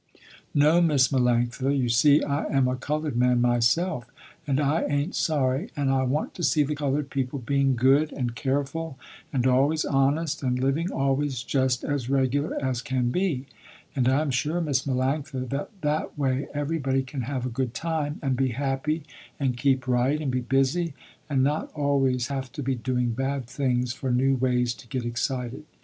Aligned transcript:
No 0.55 0.81
Miss 0.81 1.09
Melanctha, 1.09 1.69
you 1.77 1.87
see 1.87 2.23
I 2.23 2.45
am 2.45 2.67
a 2.67 2.75
colored 2.75 3.15
man 3.15 3.39
myself 3.39 4.07
and 4.47 4.59
I 4.59 4.81
ain't 4.85 5.13
sorry, 5.13 5.69
and 5.75 5.91
I 5.91 6.01
want 6.01 6.33
to 6.33 6.43
see 6.43 6.63
the 6.63 6.73
colored 6.73 7.11
people 7.11 7.37
being 7.37 7.75
good 7.75 8.11
and 8.11 8.33
careful 8.33 8.97
and 9.31 9.45
always 9.45 9.85
honest 9.85 10.41
and 10.41 10.57
living 10.57 10.91
always 10.91 11.43
just 11.43 11.83
as 11.83 12.09
regular 12.09 12.57
as 12.65 12.81
can 12.81 13.11
be, 13.11 13.45
and 13.95 14.09
I 14.09 14.21
am 14.21 14.31
sure 14.31 14.59
Miss 14.59 14.85
Melanctha, 14.87 15.47
that 15.49 15.69
that 15.81 16.17
way 16.17 16.47
everybody 16.51 17.03
can 17.03 17.21
have 17.21 17.45
a 17.45 17.49
good 17.49 17.75
time, 17.75 18.17
and 18.23 18.35
be 18.35 18.53
happy 18.53 19.03
and 19.39 19.55
keep 19.55 19.87
right 19.87 20.19
and 20.19 20.31
be 20.31 20.41
busy, 20.41 20.95
and 21.29 21.43
not 21.43 21.71
always 21.75 22.25
have 22.29 22.51
to 22.53 22.63
be 22.63 22.73
doing 22.73 23.11
bad 23.11 23.45
things 23.45 23.93
for 23.93 24.09
new 24.09 24.33
ways 24.33 24.73
to 24.73 24.87
get 24.87 25.05
excited. 25.05 25.63